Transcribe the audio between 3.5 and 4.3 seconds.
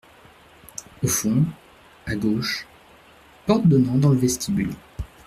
donnant dans le